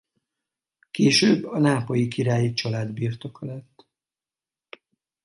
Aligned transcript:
Később 0.91 1.43
a 1.43 1.59
nápolyi 1.59 2.07
királyi 2.07 2.53
család 2.53 2.91
birtoka 2.91 3.45
lett. 3.45 3.87